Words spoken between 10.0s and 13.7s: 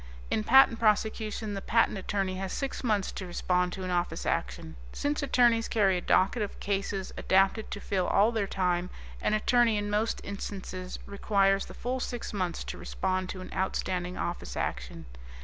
instances requires the full six months to respond to an